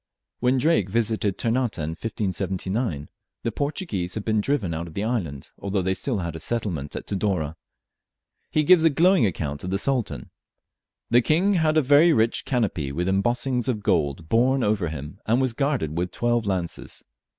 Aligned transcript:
When 0.39 0.57
Drake 0.57 0.89
visited 0.89 1.37
Ternate 1.37 1.77
in 1.77 1.89
1579, 1.91 3.07
the 3.43 3.51
Portuguese 3.51 4.15
had 4.15 4.25
been 4.25 4.41
driven 4.41 4.73
out 4.73 4.87
of 4.87 4.95
the 4.95 5.03
island, 5.03 5.51
although 5.59 5.83
they 5.83 5.93
still 5.93 6.17
had 6.17 6.35
a 6.35 6.39
settlement 6.39 6.95
at 6.95 7.05
Tidore. 7.05 7.55
He 8.49 8.63
gives 8.63 8.83
a 8.83 8.89
glowing 8.89 9.27
account 9.27 9.63
of 9.63 9.69
the 9.69 9.77
Sultan: 9.77 10.31
"The 11.11 11.21
King 11.21 11.53
had 11.53 11.77
a 11.77 11.83
very 11.83 12.13
rich 12.13 12.45
canopy 12.45 12.91
with 12.91 13.07
embossings 13.07 13.67
of 13.67 13.83
gold 13.83 14.27
borne 14.27 14.63
over 14.63 14.87
him, 14.87 15.19
and 15.27 15.39
was 15.39 15.53
guarded 15.53 15.95
with 15.95 16.09
twelve 16.11 16.47
lances. 16.47 17.03